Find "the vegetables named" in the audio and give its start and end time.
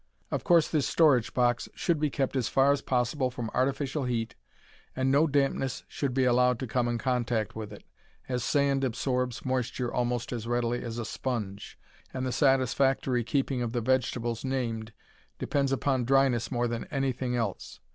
13.73-14.91